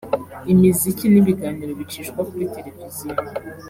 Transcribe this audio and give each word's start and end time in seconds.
imiziki 0.53 1.05
n’ibiganiro 1.09 1.71
bicishwa 1.79 2.19
kuri 2.29 2.45
televiziyo 2.55 3.15